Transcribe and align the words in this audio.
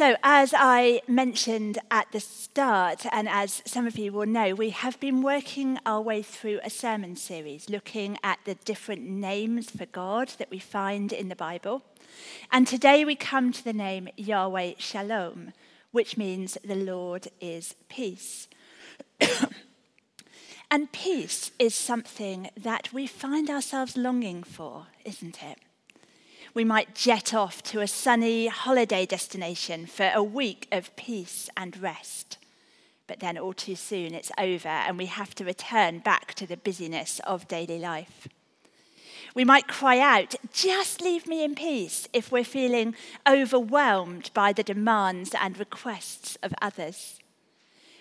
So, 0.00 0.16
as 0.22 0.54
I 0.56 1.02
mentioned 1.06 1.76
at 1.90 2.10
the 2.10 2.20
start, 2.20 3.04
and 3.12 3.28
as 3.28 3.60
some 3.66 3.86
of 3.86 3.98
you 3.98 4.12
will 4.12 4.24
know, 4.24 4.54
we 4.54 4.70
have 4.70 4.98
been 4.98 5.20
working 5.20 5.78
our 5.84 6.00
way 6.00 6.22
through 6.22 6.58
a 6.64 6.70
sermon 6.70 7.16
series 7.16 7.68
looking 7.68 8.16
at 8.24 8.38
the 8.46 8.54
different 8.54 9.02
names 9.02 9.68
for 9.68 9.84
God 9.84 10.28
that 10.38 10.50
we 10.50 10.58
find 10.58 11.12
in 11.12 11.28
the 11.28 11.36
Bible. 11.36 11.82
And 12.50 12.66
today 12.66 13.04
we 13.04 13.14
come 13.14 13.52
to 13.52 13.62
the 13.62 13.74
name 13.74 14.08
Yahweh 14.16 14.76
Shalom, 14.78 15.52
which 15.90 16.16
means 16.16 16.56
the 16.64 16.76
Lord 16.76 17.28
is 17.38 17.74
peace. 17.90 18.48
and 20.70 20.90
peace 20.92 21.50
is 21.58 21.74
something 21.74 22.48
that 22.56 22.90
we 22.94 23.06
find 23.06 23.50
ourselves 23.50 23.98
longing 23.98 24.44
for, 24.44 24.86
isn't 25.04 25.42
it? 25.42 25.58
We 26.54 26.64
might 26.64 26.94
jet 26.94 27.32
off 27.32 27.62
to 27.62 27.80
a 27.80 27.86
sunny 27.86 28.48
holiday 28.48 29.06
destination 29.06 29.86
for 29.86 30.10
a 30.14 30.22
week 30.22 30.66
of 30.72 30.94
peace 30.96 31.48
and 31.56 31.76
rest. 31.80 32.38
But 33.06 33.20
then 33.20 33.38
all 33.38 33.52
too 33.52 33.76
soon 33.76 34.14
it's 34.14 34.32
over 34.38 34.68
and 34.68 34.98
we 34.98 35.06
have 35.06 35.34
to 35.36 35.44
return 35.44 35.98
back 36.00 36.34
to 36.34 36.46
the 36.46 36.56
busyness 36.56 37.20
of 37.24 37.48
daily 37.48 37.78
life. 37.78 38.28
We 39.34 39.44
might 39.44 39.68
cry 39.68 39.98
out, 39.98 40.34
just 40.52 41.00
leave 41.00 41.26
me 41.26 41.44
in 41.44 41.54
peace, 41.54 42.08
if 42.12 42.32
we're 42.32 42.42
feeling 42.42 42.96
overwhelmed 43.28 44.30
by 44.34 44.52
the 44.52 44.64
demands 44.64 45.34
and 45.40 45.56
requests 45.56 46.36
of 46.42 46.52
others. 46.60 47.20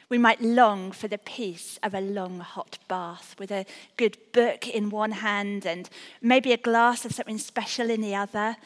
We 0.10 0.18
might 0.18 0.42
long 0.42 0.92
for 0.92 1.08
the 1.08 1.20
peace 1.20 1.78
of 1.84 1.94
a 1.94 2.02
long 2.02 2.40
hot 2.40 2.80
bath 2.88 3.36
with 3.38 3.52
a 3.52 3.68
good 3.96 4.18
book 4.34 4.68
in 4.68 4.90
one 4.90 5.12
hand 5.12 5.68
and 5.68 5.88
maybe 6.20 6.52
a 6.52 6.58
glass 6.58 7.06
of 7.06 7.14
something 7.14 7.38
special 7.38 7.92
in 7.92 8.02
the 8.02 8.16
other. 8.16 8.58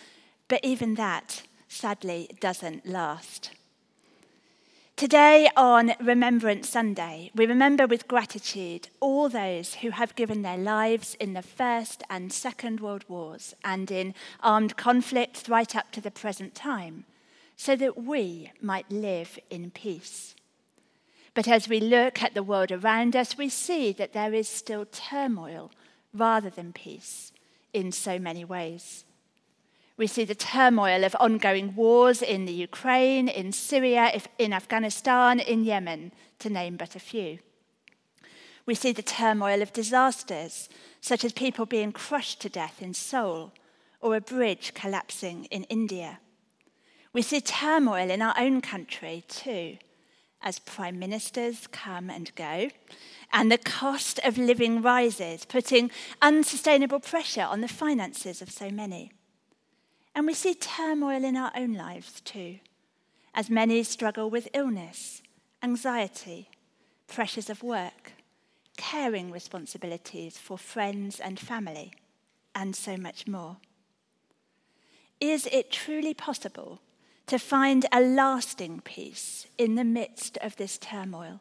But 0.47 0.63
even 0.63 0.95
that, 0.95 1.43
sadly, 1.67 2.29
doesn't 2.39 2.85
last. 2.85 3.51
Today, 4.95 5.49
on 5.57 5.93
Remembrance 5.99 6.69
Sunday, 6.69 7.29
we 7.35 7.45
remember 7.45 7.87
with 7.87 8.07
gratitude 8.07 8.87
all 9.01 9.27
those 9.27 9.75
who 9.75 9.89
have 9.89 10.15
given 10.15 10.43
their 10.43 10.57
lives 10.57 11.15
in 11.15 11.33
the 11.33 11.41
First 11.41 12.03
and 12.09 12.31
Second 12.31 12.79
World 12.79 13.03
Wars 13.09 13.53
and 13.65 13.91
in 13.91 14.13
armed 14.39 14.77
conflicts 14.77 15.49
right 15.49 15.75
up 15.75 15.91
to 15.91 15.99
the 15.99 16.11
present 16.11 16.55
time, 16.55 17.03
so 17.57 17.75
that 17.75 18.01
we 18.01 18.51
might 18.61 18.89
live 18.89 19.39
in 19.49 19.71
peace. 19.71 20.35
But 21.33 21.47
as 21.47 21.67
we 21.67 21.79
look 21.79 22.21
at 22.21 22.35
the 22.35 22.43
world 22.43 22.71
around 22.71 23.15
us, 23.15 23.37
we 23.37 23.49
see 23.49 23.91
that 23.93 24.13
there 24.13 24.33
is 24.33 24.47
still 24.47 24.85
turmoil 24.85 25.71
rather 26.13 26.49
than 26.49 26.73
peace 26.73 27.31
in 27.73 27.91
so 27.91 28.19
many 28.19 28.45
ways. 28.45 29.03
We 29.97 30.07
see 30.07 30.25
the 30.25 30.35
turmoil 30.35 31.03
of 31.03 31.15
ongoing 31.19 31.75
wars 31.75 32.21
in 32.21 32.45
the 32.45 32.53
Ukraine, 32.53 33.27
in 33.27 33.51
Syria, 33.51 34.11
in 34.37 34.53
Afghanistan, 34.53 35.39
in 35.39 35.63
Yemen, 35.63 36.11
to 36.39 36.49
name 36.49 36.77
but 36.77 36.95
a 36.95 36.99
few. 36.99 37.39
We 38.65 38.75
see 38.75 38.91
the 38.91 39.03
turmoil 39.03 39.61
of 39.61 39.73
disasters, 39.73 40.69
such 41.01 41.25
as 41.25 41.33
people 41.33 41.65
being 41.65 41.91
crushed 41.91 42.41
to 42.41 42.49
death 42.49 42.81
in 42.81 42.93
Seoul 42.93 43.53
or 44.01 44.15
a 44.15 44.21
bridge 44.21 44.73
collapsing 44.73 45.45
in 45.45 45.63
India. 45.65 46.19
We 47.11 47.21
see 47.21 47.41
turmoil 47.41 48.09
in 48.09 48.21
our 48.21 48.35
own 48.37 48.61
country, 48.61 49.23
too 49.27 49.77
as 50.43 50.59
prime 50.59 50.99
ministers 50.99 51.67
come 51.67 52.09
and 52.09 52.35
go, 52.35 52.69
and 53.31 53.51
the 53.51 53.57
cost 53.57 54.19
of 54.19 54.37
living 54.37 54.81
rises, 54.81 55.45
putting 55.45 55.89
unsustainable 56.21 56.99
pressure 56.99 57.41
on 57.43 57.61
the 57.61 57.67
finances 57.67 58.41
of 58.41 58.51
so 58.51 58.69
many. 58.69 59.11
And 60.13 60.27
we 60.27 60.33
see 60.33 60.53
turmoil 60.53 61.23
in 61.23 61.35
our 61.35 61.51
own 61.55 61.73
lives 61.73 62.21
too, 62.21 62.59
as 63.33 63.49
many 63.49 63.81
struggle 63.83 64.29
with 64.29 64.49
illness, 64.53 65.23
anxiety, 65.63 66.49
pressures 67.07 67.49
of 67.49 67.63
work, 67.63 68.11
caring 68.77 69.31
responsibilities 69.31 70.37
for 70.37 70.57
friends 70.57 71.19
and 71.19 71.39
family, 71.39 71.93
and 72.53 72.75
so 72.75 72.97
much 72.97 73.27
more. 73.27 73.57
Is 75.19 75.47
it 75.47 75.71
truly 75.71 76.13
possible 76.13 76.81
to 77.27 77.39
find 77.39 77.85
a 77.91 78.01
lasting 78.01 78.81
peace 78.81 79.47
in 79.57 79.75
the 79.75 79.83
midst 79.83 80.37
of 80.37 80.55
this 80.57 80.77
turmoil? 80.77 81.39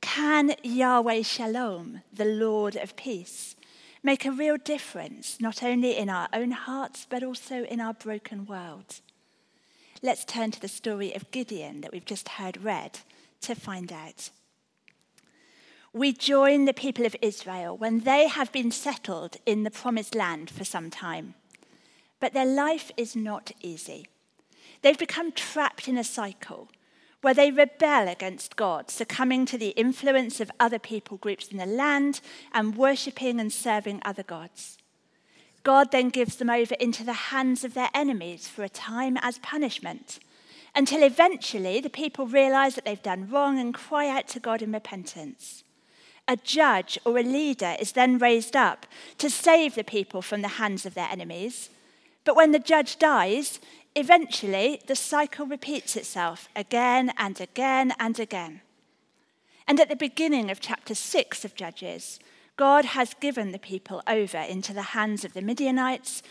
Can 0.00 0.54
Yahweh 0.62 1.22
Shalom, 1.22 2.02
the 2.12 2.24
Lord 2.24 2.76
of 2.76 2.96
peace, 2.96 3.54
make 4.02 4.24
a 4.24 4.32
real 4.32 4.56
difference, 4.56 5.40
not 5.40 5.62
only 5.62 5.96
in 5.96 6.08
our 6.08 6.28
own 6.32 6.52
hearts, 6.52 7.06
but 7.08 7.22
also 7.22 7.64
in 7.64 7.80
our 7.80 7.94
broken 7.94 8.46
world? 8.46 9.00
Let's 10.02 10.24
turn 10.24 10.50
to 10.52 10.60
the 10.60 10.68
story 10.68 11.14
of 11.14 11.30
Gideon 11.30 11.82
that 11.82 11.92
we've 11.92 12.04
just 12.04 12.30
heard 12.30 12.64
read 12.64 13.00
to 13.42 13.54
find 13.54 13.92
out. 13.92 14.30
We 15.92 16.12
join 16.12 16.64
the 16.64 16.72
people 16.72 17.04
of 17.04 17.16
Israel 17.20 17.76
when 17.76 18.00
they 18.00 18.28
have 18.28 18.52
been 18.52 18.70
settled 18.70 19.36
in 19.44 19.64
the 19.64 19.70
promised 19.70 20.14
land 20.14 20.48
for 20.48 20.64
some 20.64 20.88
time. 20.88 21.34
But 22.20 22.32
their 22.32 22.46
life 22.46 22.90
is 22.96 23.16
not 23.16 23.50
easy. 23.60 24.06
They've 24.82 24.98
become 24.98 25.32
trapped 25.32 25.88
in 25.88 25.98
a 25.98 26.04
cycle 26.04 26.68
where 27.22 27.34
they 27.34 27.50
rebel 27.50 28.08
against 28.08 28.56
God, 28.56 28.90
succumbing 28.90 29.44
to 29.46 29.58
the 29.58 29.70
influence 29.70 30.40
of 30.40 30.50
other 30.58 30.78
people 30.78 31.18
groups 31.18 31.48
in 31.48 31.58
the 31.58 31.66
land 31.66 32.20
and 32.52 32.76
worshipping 32.76 33.38
and 33.38 33.52
serving 33.52 34.00
other 34.04 34.22
gods. 34.22 34.78
God 35.62 35.92
then 35.92 36.08
gives 36.08 36.36
them 36.36 36.48
over 36.48 36.74
into 36.76 37.04
the 37.04 37.12
hands 37.12 37.64
of 37.64 37.74
their 37.74 37.90
enemies 37.92 38.48
for 38.48 38.64
a 38.64 38.70
time 38.70 39.18
as 39.20 39.38
punishment, 39.38 40.18
until 40.74 41.02
eventually 41.02 41.80
the 41.80 41.90
people 41.90 42.26
realize 42.26 42.74
that 42.74 42.86
they've 42.86 43.02
done 43.02 43.28
wrong 43.28 43.58
and 43.58 43.74
cry 43.74 44.08
out 44.08 44.26
to 44.28 44.40
God 44.40 44.62
in 44.62 44.72
repentance. 44.72 45.62
A 46.26 46.36
judge 46.36 46.98
or 47.04 47.18
a 47.18 47.22
leader 47.22 47.76
is 47.78 47.92
then 47.92 48.16
raised 48.16 48.56
up 48.56 48.86
to 49.18 49.28
save 49.28 49.74
the 49.74 49.84
people 49.84 50.22
from 50.22 50.42
the 50.42 50.48
hands 50.48 50.86
of 50.86 50.94
their 50.94 51.08
enemies. 51.10 51.68
But 52.24 52.36
when 52.36 52.52
the 52.52 52.58
judge 52.58 52.98
dies, 52.98 53.60
eventually 53.94 54.80
the 54.86 54.96
cycle 54.96 55.46
repeats 55.46 55.96
itself 55.96 56.48
again 56.54 57.12
and 57.16 57.40
again 57.40 57.92
and 57.98 58.18
again. 58.18 58.60
And 59.66 59.80
at 59.80 59.88
the 59.88 59.96
beginning 59.96 60.50
of 60.50 60.60
chapter 60.60 60.94
6 60.94 61.44
of 61.44 61.54
Judges, 61.54 62.18
God 62.56 62.84
has 62.84 63.14
given 63.14 63.52
the 63.52 63.58
people 63.58 64.02
over 64.06 64.38
into 64.38 64.72
the 64.72 64.82
hands 64.82 65.24
of 65.24 65.32
the 65.32 65.42
Midianites, 65.42 66.22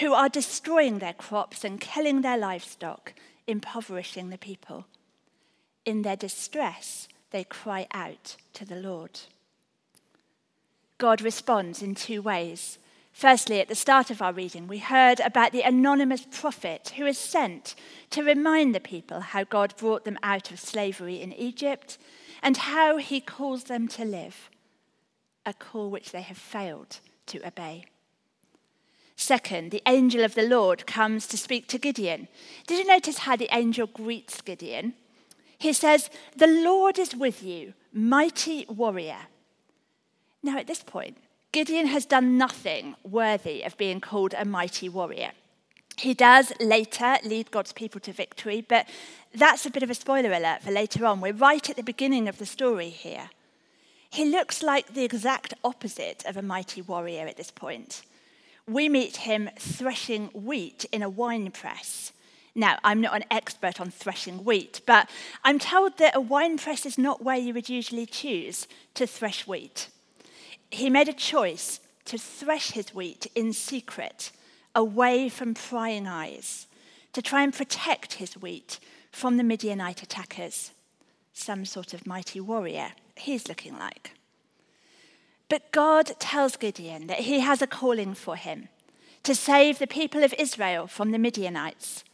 who 0.00 0.12
are 0.12 0.28
destroying 0.28 0.98
their 0.98 1.14
crops 1.14 1.64
and 1.64 1.80
killing 1.80 2.20
their 2.20 2.36
livestock, 2.36 3.14
impoverishing 3.46 4.30
the 4.30 4.38
people. 4.38 4.86
In 5.84 6.02
their 6.02 6.16
distress, 6.16 7.08
they 7.30 7.44
cry 7.44 7.86
out 7.92 8.36
to 8.52 8.64
the 8.64 8.76
Lord. 8.76 9.20
God 10.98 11.22
responds 11.22 11.80
in 11.82 11.94
two 11.94 12.20
ways. 12.20 12.78
Firstly, 13.18 13.60
at 13.60 13.66
the 13.66 13.74
start 13.74 14.12
of 14.12 14.22
our 14.22 14.32
reading, 14.32 14.68
we 14.68 14.78
heard 14.78 15.18
about 15.18 15.50
the 15.50 15.62
anonymous 15.62 16.24
prophet 16.30 16.92
who 16.96 17.04
is 17.04 17.18
sent 17.18 17.74
to 18.10 18.22
remind 18.22 18.72
the 18.72 18.78
people 18.78 19.18
how 19.18 19.42
God 19.42 19.74
brought 19.76 20.04
them 20.04 20.20
out 20.22 20.52
of 20.52 20.60
slavery 20.60 21.20
in 21.20 21.32
Egypt 21.32 21.98
and 22.44 22.56
how 22.56 22.98
he 22.98 23.20
calls 23.20 23.64
them 23.64 23.88
to 23.88 24.04
live, 24.04 24.48
a 25.44 25.52
call 25.52 25.90
which 25.90 26.12
they 26.12 26.22
have 26.22 26.38
failed 26.38 27.00
to 27.26 27.44
obey. 27.44 27.86
Second, 29.16 29.72
the 29.72 29.82
angel 29.84 30.22
of 30.22 30.36
the 30.36 30.46
Lord 30.46 30.86
comes 30.86 31.26
to 31.26 31.36
speak 31.36 31.66
to 31.70 31.78
Gideon. 31.78 32.28
Did 32.68 32.78
you 32.78 32.84
notice 32.86 33.18
how 33.18 33.34
the 33.34 33.52
angel 33.52 33.88
greets 33.88 34.40
Gideon? 34.40 34.94
He 35.58 35.72
says, 35.72 36.08
The 36.36 36.46
Lord 36.46 37.00
is 37.00 37.16
with 37.16 37.42
you, 37.42 37.74
mighty 37.92 38.64
warrior. 38.68 39.26
Now, 40.40 40.56
at 40.56 40.68
this 40.68 40.84
point, 40.84 41.16
Gideon 41.50 41.86
has 41.86 42.04
done 42.04 42.36
nothing 42.36 42.94
worthy 43.02 43.62
of 43.62 43.76
being 43.78 44.00
called 44.00 44.34
a 44.36 44.44
mighty 44.44 44.88
warrior. 44.88 45.30
He 45.96 46.12
does 46.12 46.52
later 46.60 47.16
lead 47.24 47.50
God's 47.50 47.72
people 47.72 48.00
to 48.02 48.12
victory, 48.12 48.60
but 48.60 48.86
that's 49.34 49.64
a 49.64 49.70
bit 49.70 49.82
of 49.82 49.88
a 49.88 49.94
spoiler 49.94 50.30
alert 50.30 50.62
for 50.62 50.70
later 50.70 51.06
on. 51.06 51.22
We're 51.22 51.32
right 51.32 51.68
at 51.68 51.76
the 51.76 51.82
beginning 51.82 52.28
of 52.28 52.38
the 52.38 52.44
story 52.44 52.90
here. 52.90 53.30
He 54.10 54.26
looks 54.26 54.62
like 54.62 54.92
the 54.92 55.04
exact 55.04 55.54
opposite 55.64 56.22
of 56.26 56.36
a 56.36 56.42
mighty 56.42 56.82
warrior 56.82 57.26
at 57.26 57.38
this 57.38 57.50
point. 57.50 58.02
We 58.66 58.90
meet 58.90 59.18
him 59.18 59.48
threshing 59.58 60.26
wheat 60.34 60.84
in 60.92 61.02
a 61.02 61.08
wine 61.08 61.50
press. 61.50 62.12
Now, 62.54 62.78
I'm 62.84 63.00
not 63.00 63.16
an 63.16 63.24
expert 63.30 63.80
on 63.80 63.90
threshing 63.90 64.44
wheat, 64.44 64.82
but 64.84 65.08
I'm 65.44 65.58
told 65.58 65.96
that 65.96 66.14
a 66.14 66.20
wine 66.20 66.58
press 66.58 66.84
is 66.84 66.98
not 66.98 67.24
where 67.24 67.36
you 67.38 67.54
would 67.54 67.70
usually 67.70 68.04
choose 68.04 68.68
to 68.94 69.06
thresh 69.06 69.46
wheat 69.46 69.88
he 70.70 70.90
made 70.90 71.08
a 71.08 71.12
choice 71.12 71.80
to 72.06 72.18
thresh 72.18 72.70
his 72.70 72.94
wheat 72.94 73.26
in 73.34 73.52
secret, 73.52 74.32
away 74.74 75.28
from 75.28 75.54
prying 75.54 76.06
eyes, 76.06 76.66
to 77.12 77.22
try 77.22 77.42
and 77.42 77.52
protect 77.52 78.14
his 78.14 78.34
wheat 78.34 78.78
from 79.10 79.36
the 79.36 79.44
Midianite 79.44 80.02
attackers. 80.02 80.72
Some 81.32 81.64
sort 81.64 81.94
of 81.94 82.06
mighty 82.06 82.40
warrior 82.40 82.92
he's 83.16 83.48
looking 83.48 83.78
like. 83.78 84.12
But 85.48 85.72
God 85.72 86.12
tells 86.18 86.56
Gideon 86.56 87.06
that 87.06 87.20
he 87.20 87.40
has 87.40 87.62
a 87.62 87.66
calling 87.66 88.14
for 88.14 88.36
him 88.36 88.68
to 89.22 89.34
save 89.34 89.78
the 89.78 89.86
people 89.86 90.22
of 90.22 90.34
Israel 90.38 90.86
from 90.86 91.10
the 91.10 91.18
Midianites. 91.18 92.04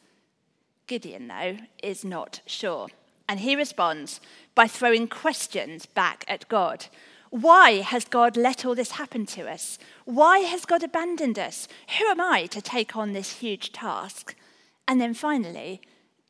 Gideon, 0.87 1.29
though, 1.29 1.59
is 1.83 2.05
not 2.05 2.41
sure. 2.47 2.89
And 3.29 3.41
he 3.41 3.57
responds 3.57 4.21
by 4.55 4.67
throwing 4.67 5.09
questions 5.09 5.87
back 5.87 6.25
at 6.29 6.49
God. 6.49 6.87
Why 7.35 7.81
has 7.81 8.05
God 8.05 8.37
let 8.37 8.65
all 8.65 8.77
this 8.77 8.93
happen 8.93 9.27
to 9.27 9.51
us? 9.51 9.77
Why 10.05 10.39
has 10.39 10.65
God 10.65 10.85
abandoned 10.85 11.37
us? 11.37 11.67
Who 11.99 12.05
am 12.05 12.21
I 12.21 12.47
to 12.47 12.63
take 12.63 12.95
on 12.95 13.13
this 13.13 13.41
huge 13.41 13.73
task? 13.73 14.37
And 14.87 15.01
then 15.01 15.15
finally, 15.15 15.81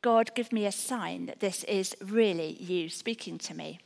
God, 0.01 0.33
give 0.33 0.51
me 0.51 0.65
a 0.65 0.71
sign 0.71 1.27
that 1.27 1.41
this 1.41 1.63
is 1.65 1.95
really 2.01 2.53
you 2.59 2.89
speaking 2.89 3.37
to 3.37 3.53
me. 3.53 3.77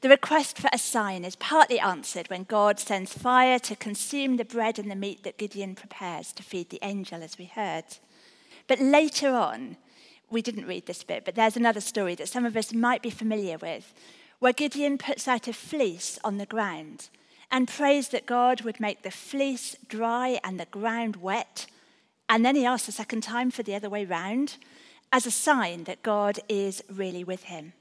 The 0.00 0.08
request 0.08 0.56
for 0.56 0.70
a 0.72 0.78
sign 0.78 1.26
is 1.26 1.36
partly 1.36 1.78
answered 1.78 2.30
when 2.30 2.44
God 2.44 2.80
sends 2.80 3.12
fire 3.12 3.58
to 3.58 3.76
consume 3.76 4.38
the 4.38 4.46
bread 4.46 4.78
and 4.78 4.90
the 4.90 4.96
meat 4.96 5.24
that 5.24 5.36
Gideon 5.36 5.74
prepares 5.74 6.32
to 6.32 6.42
feed 6.42 6.70
the 6.70 6.80
angel, 6.80 7.22
as 7.22 7.36
we 7.36 7.44
heard. 7.44 7.84
But 8.66 8.80
later 8.80 9.34
on, 9.34 9.76
we 10.30 10.40
didn't 10.40 10.66
read 10.66 10.86
this 10.86 11.04
bit, 11.04 11.26
but 11.26 11.34
there's 11.34 11.58
another 11.58 11.82
story 11.82 12.14
that 12.14 12.30
some 12.30 12.46
of 12.46 12.56
us 12.56 12.72
might 12.72 13.02
be 13.02 13.10
familiar 13.10 13.58
with, 13.58 13.92
where 14.38 14.52
Gideon 14.52 14.98
puts 14.98 15.26
out 15.26 15.48
a 15.48 15.52
fleece 15.52 16.18
on 16.22 16.38
the 16.38 16.46
ground 16.46 17.08
and 17.50 17.68
prays 17.68 18.08
that 18.08 18.26
God 18.26 18.62
would 18.62 18.80
make 18.80 19.02
the 19.02 19.10
fleece 19.10 19.76
dry 19.88 20.40
and 20.42 20.58
the 20.58 20.66
ground 20.66 21.16
wet. 21.16 21.66
And 22.28 22.44
then 22.44 22.56
he 22.56 22.66
asks 22.66 22.88
a 22.88 22.92
second 22.92 23.22
time 23.22 23.50
for 23.50 23.62
the 23.62 23.74
other 23.74 23.88
way 23.88 24.04
round 24.04 24.56
as 25.12 25.26
a 25.26 25.30
sign 25.30 25.84
that 25.84 26.02
God 26.02 26.40
is 26.48 26.82
really 26.90 27.24
with 27.24 27.44
him. 27.44 27.72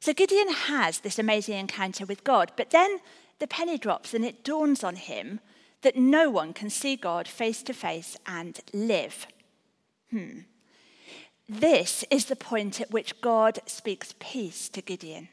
So 0.00 0.12
Gideon 0.12 0.52
has 0.52 1.00
this 1.00 1.18
amazing 1.18 1.58
encounter 1.58 2.06
with 2.06 2.24
God, 2.24 2.52
but 2.56 2.70
then 2.70 2.98
the 3.38 3.46
penny 3.46 3.78
drops 3.78 4.14
and 4.14 4.24
it 4.24 4.44
dawns 4.44 4.84
on 4.84 4.96
him 4.96 5.40
that 5.82 5.96
no 5.96 6.30
one 6.30 6.52
can 6.52 6.70
see 6.70 6.96
God 6.96 7.26
face 7.26 7.62
to 7.64 7.74
face 7.74 8.16
and 8.26 8.60
live. 8.72 9.26
Hmm. 10.10 10.40
This 11.48 12.04
is 12.10 12.26
the 12.26 12.36
point 12.36 12.80
at 12.80 12.90
which 12.90 13.20
God 13.20 13.60
speaks 13.66 14.14
peace 14.18 14.68
to 14.70 14.80
Gideon. 14.80 15.28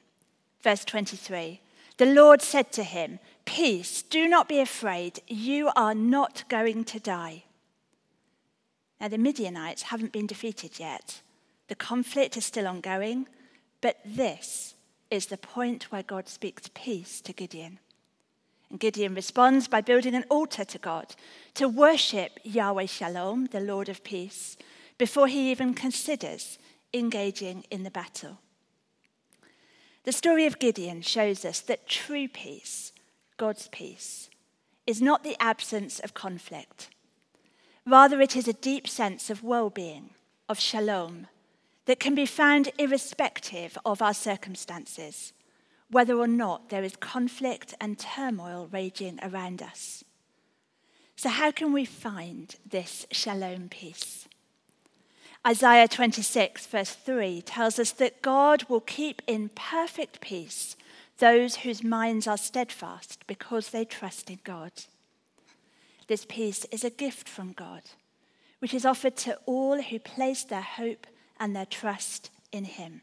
Verse 0.61 0.85
23 0.85 1.61
The 1.97 2.05
Lord 2.05 2.41
said 2.41 2.71
to 2.73 2.83
him, 2.83 3.19
Peace, 3.45 4.01
do 4.01 4.27
not 4.27 4.47
be 4.47 4.59
afraid, 4.59 5.21
you 5.27 5.71
are 5.75 5.95
not 5.95 6.43
going 6.47 6.83
to 6.85 6.99
die. 6.99 7.43
Now, 8.99 9.07
the 9.07 9.17
Midianites 9.17 9.83
haven't 9.83 10.11
been 10.11 10.27
defeated 10.27 10.79
yet. 10.79 11.21
The 11.67 11.75
conflict 11.75 12.37
is 12.37 12.45
still 12.45 12.67
ongoing, 12.67 13.27
but 13.81 13.97
this 14.05 14.75
is 15.09 15.25
the 15.25 15.37
point 15.37 15.91
where 15.91 16.03
God 16.03 16.29
speaks 16.29 16.69
peace 16.73 17.19
to 17.21 17.33
Gideon. 17.33 17.79
And 18.69 18.79
Gideon 18.79 19.15
responds 19.15 19.67
by 19.67 19.81
building 19.81 20.13
an 20.13 20.25
altar 20.29 20.63
to 20.63 20.77
God 20.77 21.15
to 21.55 21.67
worship 21.67 22.39
Yahweh 22.43 22.85
Shalom, 22.85 23.47
the 23.47 23.59
Lord 23.59 23.89
of 23.89 24.03
peace, 24.03 24.55
before 24.97 25.27
he 25.27 25.49
even 25.49 25.73
considers 25.73 26.59
engaging 26.93 27.65
in 27.71 27.83
the 27.83 27.91
battle. 27.91 28.37
The 30.03 30.11
story 30.11 30.47
of 30.47 30.57
Gideon 30.57 31.01
shows 31.01 31.45
us 31.45 31.59
that 31.61 31.87
true 31.87 32.27
peace, 32.27 32.91
God's 33.37 33.67
peace, 33.67 34.29
is 34.87 35.01
not 35.01 35.23
the 35.23 35.35
absence 35.39 35.99
of 35.99 36.15
conflict. 36.15 36.89
Rather, 37.85 38.19
it 38.19 38.35
is 38.35 38.47
a 38.47 38.53
deep 38.53 38.87
sense 38.87 39.29
of 39.29 39.43
well 39.43 39.69
being, 39.69 40.11
of 40.49 40.59
shalom, 40.59 41.27
that 41.85 41.99
can 41.99 42.15
be 42.15 42.25
found 42.25 42.71
irrespective 42.79 43.77
of 43.85 44.01
our 44.01 44.13
circumstances, 44.13 45.33
whether 45.89 46.15
or 46.15 46.27
not 46.27 46.69
there 46.69 46.83
is 46.83 46.95
conflict 46.95 47.75
and 47.79 47.99
turmoil 47.99 48.69
raging 48.71 49.19
around 49.21 49.61
us. 49.61 50.03
So, 51.15 51.29
how 51.29 51.51
can 51.51 51.73
we 51.73 51.85
find 51.85 52.55
this 52.67 53.05
shalom 53.11 53.69
peace? 53.69 54.27
Isaiah 55.45 55.87
26, 55.87 56.67
verse 56.67 56.91
3, 56.91 57.41
tells 57.41 57.79
us 57.79 57.91
that 57.93 58.21
God 58.21 58.65
will 58.69 58.79
keep 58.79 59.23
in 59.25 59.49
perfect 59.49 60.21
peace 60.21 60.75
those 61.17 61.57
whose 61.57 61.83
minds 61.83 62.27
are 62.27 62.37
steadfast 62.37 63.25
because 63.25 63.69
they 63.69 63.85
trust 63.85 64.29
in 64.29 64.39
God. 64.43 64.71
This 66.07 66.25
peace 66.25 66.65
is 66.65 66.83
a 66.83 66.91
gift 66.91 67.27
from 67.27 67.53
God, 67.53 67.81
which 68.59 68.73
is 68.73 68.85
offered 68.85 69.17
to 69.17 69.37
all 69.47 69.81
who 69.81 69.99
place 69.99 70.43
their 70.43 70.61
hope 70.61 71.07
and 71.39 71.55
their 71.55 71.65
trust 71.65 72.29
in 72.51 72.65
Him. 72.65 73.01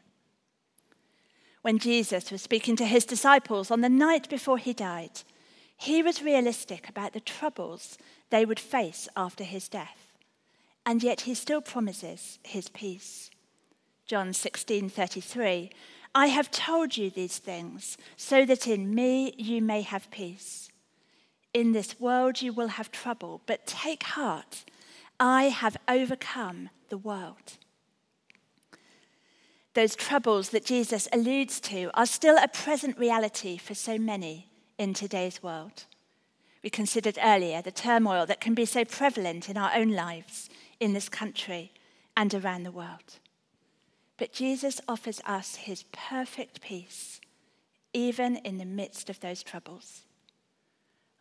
When 1.61 1.77
Jesus 1.77 2.31
was 2.31 2.41
speaking 2.41 2.77
to 2.77 2.85
his 2.85 3.03
disciples 3.03 3.69
on 3.69 3.81
the 3.81 3.89
night 3.89 4.29
before 4.29 4.57
he 4.57 4.71
died, 4.71 5.23
he 5.75 6.01
was 6.01 6.23
realistic 6.23 6.87
about 6.87 7.11
the 7.11 7.19
troubles 7.19 7.97
they 8.29 8.45
would 8.45 8.59
face 8.59 9.09
after 9.17 9.43
his 9.43 9.67
death 9.67 10.08
and 10.89 11.03
yet 11.03 11.21
he 11.21 11.35
still 11.35 11.61
promises 11.61 12.39
his 12.41 12.67
peace. 12.69 13.29
John 14.07 14.33
16:33 14.33 15.69
I 16.15 16.25
have 16.25 16.49
told 16.49 16.97
you 16.97 17.11
these 17.11 17.37
things 17.37 17.95
so 18.17 18.43
that 18.43 18.67
in 18.67 18.95
me 18.95 19.35
you 19.37 19.61
may 19.61 19.83
have 19.83 20.09
peace. 20.09 20.71
In 21.53 21.73
this 21.73 21.99
world 21.99 22.41
you 22.41 22.51
will 22.51 22.69
have 22.69 22.91
trouble, 22.91 23.43
but 23.45 23.67
take 23.67 24.01
heart. 24.01 24.65
I 25.19 25.49
have 25.49 25.77
overcome 25.87 26.71
the 26.89 26.97
world. 26.97 27.57
Those 29.75 29.95
troubles 29.95 30.49
that 30.49 30.65
Jesus 30.65 31.07
alludes 31.13 31.59
to 31.71 31.91
are 31.93 32.07
still 32.07 32.37
a 32.39 32.47
present 32.47 32.97
reality 32.97 33.57
for 33.57 33.75
so 33.75 33.99
many 33.99 34.49
in 34.79 34.95
today's 34.95 35.43
world. 35.43 35.85
We 36.63 36.71
considered 36.71 37.19
earlier 37.21 37.61
the 37.61 37.71
turmoil 37.71 38.25
that 38.25 38.41
can 38.41 38.55
be 38.55 38.65
so 38.65 38.83
prevalent 38.83 39.49
in 39.49 39.55
our 39.55 39.71
own 39.75 39.91
lives 39.91 40.48
in 40.79 40.93
this 40.93 41.09
country 41.09 41.71
and 42.15 42.33
around 42.33 42.63
the 42.63 42.71
world. 42.71 43.19
But 44.17 44.33
Jesus 44.33 44.81
offers 44.87 45.21
us 45.25 45.55
his 45.55 45.83
perfect 45.91 46.61
peace, 46.61 47.21
even 47.93 48.37
in 48.37 48.57
the 48.57 48.65
midst 48.65 49.09
of 49.09 49.19
those 49.19 49.43
troubles. 49.43 50.03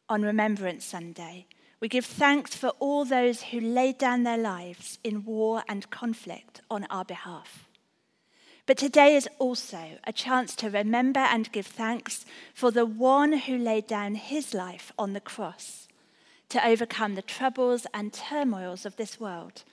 On 0.09 0.23
Remembrance 0.23 0.85
Sunday, 0.85 1.47
we 1.81 1.89
give 1.89 2.05
thanks 2.05 2.57
for 2.57 2.71
all 2.81 3.05
those 3.05 3.43
who 3.43 3.61
laid 3.61 3.99
down 3.99 4.25
their 4.25 4.39
lives 4.39 4.99
in 5.05 5.25
war 5.25 5.63
and 5.69 5.91
conflict 5.91 6.61
on 6.71 6.85
our 6.91 7.05
behalf. 7.05 7.69
But 8.67 8.77
today 8.77 9.17
is 9.17 9.29
also 9.39 9.99
a 10.05 10.13
chance 10.13 10.55
to 10.57 10.69
remember 10.69 11.21
and 11.21 11.51
give 11.53 11.67
thanks 11.67 12.27
for 12.53 12.71
the 12.71 12.85
one 12.85 13.33
who 13.33 13.57
laid 13.57 13.87
down 13.87 14.15
his 14.17 14.53
life 14.53 14.93
on 14.99 15.13
the 15.13 15.21
cross 15.21 15.88
to 16.49 16.67
overcome 16.67 17.15
the 17.15 17.23
troubles 17.23 17.87
and 17.93 18.13
turmoils 18.13 18.87
of 18.87 18.97
this 18.97 19.21
world 19.21 19.65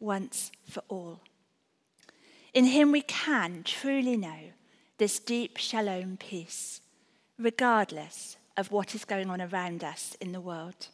once 0.00 0.50
for 0.68 0.82
all. 0.88 1.20
In 2.54 2.66
him 2.66 2.92
we 2.92 3.02
can 3.02 3.62
truly 3.64 4.16
know 4.16 4.52
this 4.98 5.18
deep 5.18 5.56
shalom 5.56 6.16
peace, 6.16 6.80
regardless 7.38 8.36
of 8.56 8.70
what 8.70 8.94
is 8.94 9.04
going 9.04 9.30
on 9.30 9.40
around 9.40 9.82
us 9.82 10.16
in 10.20 10.32
the 10.32 10.40
world. 10.40 10.88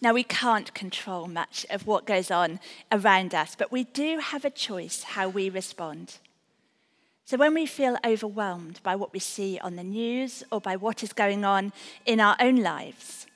Now, 0.00 0.12
we 0.12 0.24
can't 0.24 0.74
control 0.74 1.28
much 1.28 1.66
of 1.70 1.86
what 1.86 2.06
goes 2.06 2.30
on 2.30 2.60
around 2.90 3.34
us, 3.34 3.54
but 3.56 3.72
we 3.72 3.84
do 3.84 4.18
have 4.18 4.44
a 4.44 4.50
choice 4.50 5.02
how 5.02 5.28
we 5.28 5.48
respond. 5.48 6.18
So, 7.24 7.36
when 7.36 7.54
we 7.54 7.66
feel 7.66 7.96
overwhelmed 8.04 8.80
by 8.82 8.96
what 8.96 9.12
we 9.12 9.18
see 9.18 9.58
on 9.60 9.76
the 9.76 9.84
news 9.84 10.42
or 10.50 10.60
by 10.60 10.76
what 10.76 11.02
is 11.02 11.12
going 11.12 11.44
on 11.44 11.72
in 12.06 12.20
our 12.20 12.36
own 12.40 12.56
lives, 12.56 13.26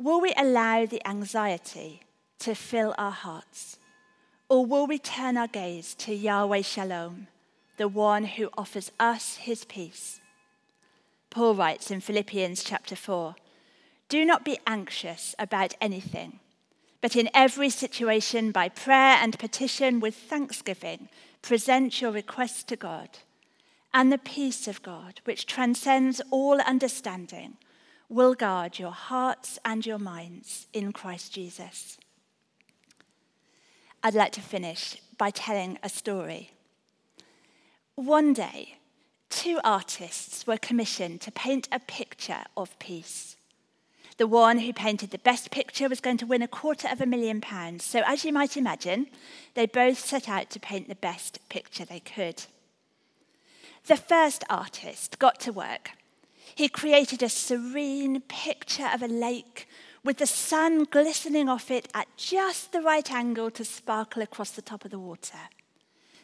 Will 0.00 0.18
we 0.18 0.32
allow 0.34 0.86
the 0.86 1.06
anxiety 1.06 2.00
to 2.38 2.54
fill 2.54 2.94
our 2.96 3.10
hearts? 3.10 3.76
Or 4.48 4.64
will 4.64 4.86
we 4.86 4.98
turn 4.98 5.36
our 5.36 5.46
gaze 5.46 5.94
to 5.96 6.14
Yahweh 6.14 6.62
Shalom, 6.62 7.26
the 7.76 7.86
one 7.86 8.24
who 8.24 8.48
offers 8.56 8.90
us 8.98 9.36
his 9.36 9.66
peace? 9.66 10.22
Paul 11.28 11.54
writes 11.54 11.90
in 11.90 12.00
Philippians 12.00 12.64
chapter 12.64 12.96
4 12.96 13.34
Do 14.08 14.24
not 14.24 14.42
be 14.42 14.58
anxious 14.66 15.34
about 15.38 15.74
anything, 15.82 16.40
but 17.02 17.14
in 17.14 17.28
every 17.34 17.68
situation, 17.68 18.52
by 18.52 18.70
prayer 18.70 19.18
and 19.20 19.38
petition 19.38 20.00
with 20.00 20.14
thanksgiving, 20.14 21.10
present 21.42 22.00
your 22.00 22.10
requests 22.10 22.62
to 22.64 22.74
God. 22.76 23.18
And 23.92 24.10
the 24.10 24.16
peace 24.16 24.66
of 24.66 24.82
God, 24.82 25.20
which 25.24 25.44
transcends 25.44 26.22
all 26.30 26.58
understanding, 26.62 27.58
will 28.10 28.34
guard 28.34 28.78
your 28.78 28.90
hearts 28.90 29.58
and 29.64 29.86
your 29.86 29.98
minds 29.98 30.66
in 30.72 30.92
Christ 30.92 31.32
Jesus. 31.32 31.96
I'd 34.02 34.14
like 34.14 34.32
to 34.32 34.40
finish 34.40 35.00
by 35.16 35.30
telling 35.30 35.78
a 35.82 35.88
story. 35.88 36.50
One 37.94 38.32
day, 38.32 38.78
two 39.28 39.60
artists 39.62 40.46
were 40.46 40.56
commissioned 40.56 41.20
to 41.20 41.30
paint 41.30 41.68
a 41.70 41.78
picture 41.78 42.42
of 42.56 42.76
peace. 42.80 43.36
The 44.16 44.26
one 44.26 44.58
who 44.58 44.72
painted 44.72 45.12
the 45.12 45.18
best 45.18 45.50
picture 45.50 45.88
was 45.88 46.00
going 46.00 46.18
to 46.18 46.26
win 46.26 46.42
a 46.42 46.48
quarter 46.48 46.88
of 46.88 47.00
a 47.00 47.06
million 47.06 47.40
pounds. 47.40 47.84
So, 47.84 48.02
as 48.04 48.24
you 48.24 48.32
might 48.32 48.56
imagine, 48.56 49.06
they 49.54 49.66
both 49.66 49.98
set 49.98 50.28
out 50.28 50.50
to 50.50 50.60
paint 50.60 50.88
the 50.88 50.94
best 50.94 51.38
picture 51.48 51.84
they 51.84 52.00
could. 52.00 52.42
The 53.86 53.96
first 53.96 54.44
artist 54.50 55.18
got 55.18 55.40
to 55.40 55.52
work 55.52 55.92
he 56.54 56.68
created 56.68 57.22
a 57.22 57.28
serene 57.28 58.20
picture 58.22 58.88
of 58.92 59.02
a 59.02 59.08
lake 59.08 59.68
with 60.02 60.18
the 60.18 60.26
sun 60.26 60.84
glistening 60.84 61.48
off 61.48 61.70
it 61.70 61.88
at 61.94 62.08
just 62.16 62.72
the 62.72 62.80
right 62.80 63.10
angle 63.10 63.50
to 63.50 63.64
sparkle 63.64 64.22
across 64.22 64.50
the 64.50 64.62
top 64.62 64.84
of 64.84 64.90
the 64.90 64.98
water. 64.98 65.38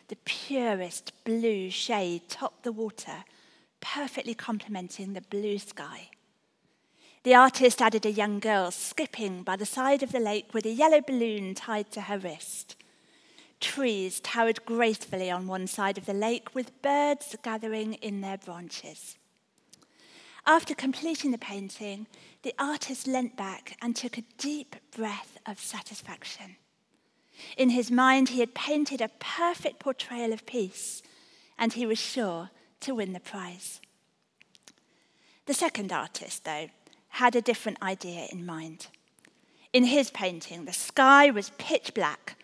The 0.09 0.17
purest 0.25 1.13
blue 1.25 1.71
shade 1.71 2.29
topped 2.29 2.63
the 2.63 2.73
water, 2.73 3.25
perfectly 3.81 4.35
complementing 4.35 5.13
the 5.13 5.21
blue 5.21 5.59
sky. 5.59 6.11
The 7.25 7.35
artist 7.35 7.83
added 7.83 8.07
a 8.07 8.13
young 8.13 8.39
girl 8.39 8.71
skipping 8.71 9.43
by 9.43 9.57
the 9.57 9.67
side 9.67 10.05
of 10.05 10.13
the 10.13 10.21
lake 10.21 10.55
with 10.55 10.65
a 10.65 10.71
yellow 10.71 11.01
balloon 11.01 11.55
tied 11.55 11.91
to 11.93 12.03
her 12.03 12.19
wrist. 12.19 12.77
Trees 13.61 14.21
towered 14.21 14.65
gracefully 14.65 15.31
on 15.31 15.49
one 15.49 15.67
side 15.67 15.99
of 15.99 16.07
the 16.07 16.15
lake, 16.15 16.55
with 16.55 16.81
birds 16.83 17.35
gathering 17.43 17.95
in 17.95 18.21
their 18.21 18.39
branches. 18.39 19.17
After 20.47 20.75
completing 20.77 21.33
the 21.33 21.39
painting, 21.39 22.07
the 22.43 22.55
artist 22.57 23.09
leant 23.09 23.37
back 23.37 23.77
and 23.83 23.97
took 23.97 24.17
a 24.17 24.25
deep 24.39 24.77
breath 24.97 25.39
of 25.45 25.59
satisfaction. 25.59 26.57
In 27.57 27.71
his 27.71 27.91
mind, 27.91 28.29
he 28.29 28.41
had 28.41 28.55
painted 28.55 29.01
a 29.01 29.11
perfect 29.19 29.81
portrayal 29.81 30.33
of 30.33 30.47
peace, 30.47 31.03
and 31.59 31.73
he 31.73 31.85
was 31.85 31.99
sure 31.99 32.51
to 32.81 32.95
win 32.95 33.13
the 33.13 33.21
prize. 33.21 33.81
The 35.47 35.55
second 35.55 35.93
artist, 35.93 36.45
though, 36.45 36.69
had 37.09 37.35
a 37.35 37.43
different 37.43 37.83
idea 37.83 38.27
in 38.31 38.47
mind. 38.47 38.87
In 39.73 39.85
his 39.85 40.11
painting, 40.11 40.65
the 40.65 40.73
sky 40.73 41.31
was 41.31 41.51
pitch 41.59 41.93
black. 41.93 42.37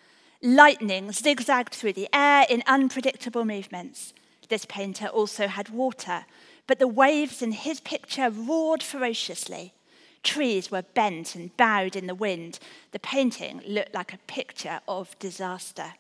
Lightning 0.43 1.13
zigzagged 1.13 1.73
through 1.73 1.93
the 1.93 2.09
air 2.13 2.47
in 2.51 2.65
unpredictable 2.67 3.45
movements. 3.45 4.13
This 4.49 4.65
painter 4.65 5.07
also 5.07 5.47
had 5.47 5.69
water, 5.69 6.27
but 6.67 6.79
the 6.79 6.89
waves 6.89 7.43
in 7.43 7.53
his 7.53 7.81
picture 7.81 8.31
roared 8.31 8.83
ferociously. 8.83 9.75
Trees 10.23 10.71
were 10.71 10.83
bent 10.83 11.35
and 11.35 11.57
bowed 11.57 11.97
in 11.97 12.07
the 12.07 12.15
wind. 12.15 12.59
The 12.93 12.99
painting 12.99 13.61
looked 13.67 13.95
like 13.95 14.13
a 14.13 14.19
picture 14.27 14.81
of 14.87 15.19
disaster. 15.19 15.95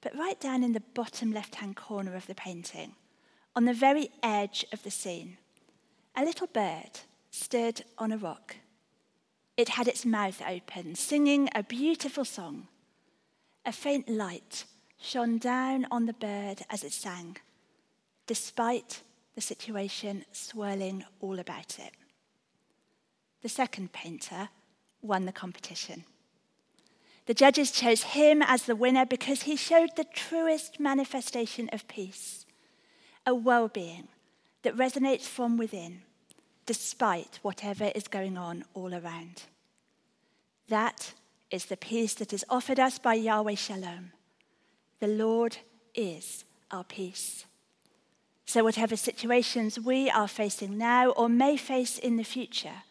But 0.00 0.16
right 0.16 0.38
down 0.38 0.62
in 0.62 0.72
the 0.72 0.82
bottom 0.92 1.32
left 1.32 1.54
hand 1.56 1.76
corner 1.76 2.14
of 2.14 2.26
the 2.26 2.34
painting, 2.34 2.96
on 3.56 3.64
the 3.64 3.72
very 3.72 4.10
edge 4.22 4.64
of 4.72 4.82
the 4.82 4.90
scene, 4.90 5.38
a 6.16 6.24
little 6.24 6.48
bird 6.48 7.00
stood 7.30 7.84
on 7.96 8.12
a 8.12 8.18
rock. 8.18 8.56
It 9.56 9.70
had 9.70 9.86
its 9.86 10.04
mouth 10.04 10.42
open, 10.46 10.96
singing 10.96 11.48
a 11.54 11.62
beautiful 11.62 12.24
song. 12.24 12.66
A 13.64 13.72
faint 13.72 14.08
light 14.08 14.64
shone 15.00 15.38
down 15.38 15.86
on 15.90 16.06
the 16.06 16.12
bird 16.12 16.62
as 16.68 16.82
it 16.82 16.92
sang, 16.92 17.36
despite 18.26 19.02
the 19.34 19.40
situation 19.40 20.24
swirling 20.32 21.04
all 21.20 21.38
about 21.38 21.78
it 21.78 21.92
the 23.44 23.48
second 23.50 23.92
painter, 23.92 24.48
won 25.02 25.26
the 25.26 25.32
competition. 25.32 26.04
The 27.26 27.34
judges 27.34 27.70
chose 27.70 28.02
him 28.02 28.40
as 28.40 28.62
the 28.62 28.74
winner 28.74 29.04
because 29.04 29.42
he 29.42 29.54
showed 29.54 29.90
the 29.96 30.06
truest 30.14 30.80
manifestation 30.80 31.68
of 31.70 31.86
peace, 31.86 32.46
a 33.26 33.34
well 33.34 33.68
being 33.68 34.08
that 34.62 34.74
resonates 34.76 35.26
from 35.26 35.58
within, 35.58 36.00
despite 36.64 37.38
whatever 37.42 37.92
is 37.94 38.08
going 38.08 38.38
on 38.38 38.64
all 38.72 38.94
around. 38.94 39.42
That 40.68 41.12
is 41.50 41.66
the 41.66 41.76
peace 41.76 42.14
that 42.14 42.32
is 42.32 42.46
offered 42.48 42.80
us 42.80 42.98
by 42.98 43.12
Yahweh 43.12 43.56
Shalom. 43.56 44.12
The 45.00 45.08
Lord 45.08 45.58
is 45.94 46.46
our 46.70 46.84
peace. 46.84 47.44
So, 48.46 48.62
whatever 48.62 48.96
situations 48.96 49.80
we 49.80 50.10
are 50.10 50.28
facing 50.28 50.76
now 50.76 51.10
or 51.10 51.28
may 51.28 51.56
face 51.56 51.98
in 51.98 52.16
the 52.16 52.24
future, 52.24 52.82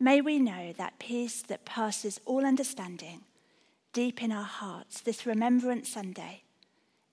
May 0.00 0.20
we 0.20 0.38
know 0.38 0.72
that 0.76 0.98
peace 0.98 1.40
that 1.42 1.64
passes 1.64 2.20
all 2.26 2.44
understanding 2.44 3.22
deep 3.92 4.22
in 4.22 4.32
our 4.32 4.44
hearts 4.44 5.00
this 5.00 5.24
Remembrance 5.24 5.88
Sunday 5.88 6.42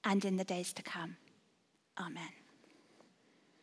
and 0.03 0.25
in 0.25 0.37
the 0.37 0.43
days 0.43 0.73
to 0.73 0.83
come. 0.83 1.17
Amen. 1.99 2.40